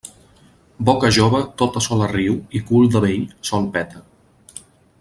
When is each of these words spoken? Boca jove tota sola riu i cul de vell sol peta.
Boca 0.89 1.11
jove 1.17 1.41
tota 1.63 1.83
sola 1.87 2.07
riu 2.13 2.39
i 2.61 2.63
cul 2.71 2.89
de 2.97 3.03
vell 3.05 3.29
sol 3.51 3.69
peta. 3.77 4.03